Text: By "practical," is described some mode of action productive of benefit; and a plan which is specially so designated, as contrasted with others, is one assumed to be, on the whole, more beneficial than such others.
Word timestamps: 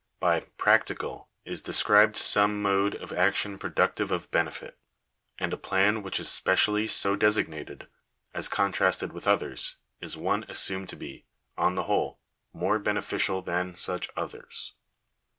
By 0.19 0.39
"practical," 0.57 1.29
is 1.45 1.61
described 1.61 2.17
some 2.17 2.59
mode 2.59 2.95
of 2.95 3.13
action 3.13 3.59
productive 3.59 4.09
of 4.09 4.31
benefit; 4.31 4.79
and 5.37 5.53
a 5.53 5.57
plan 5.57 6.01
which 6.01 6.19
is 6.19 6.27
specially 6.27 6.87
so 6.87 7.15
designated, 7.15 7.87
as 8.33 8.47
contrasted 8.47 9.13
with 9.13 9.27
others, 9.27 9.75
is 10.01 10.17
one 10.17 10.43
assumed 10.49 10.89
to 10.89 10.95
be, 10.95 11.27
on 11.55 11.75
the 11.75 11.83
whole, 11.83 12.19
more 12.51 12.79
beneficial 12.79 13.43
than 13.43 13.75
such 13.75 14.09
others. 14.17 14.73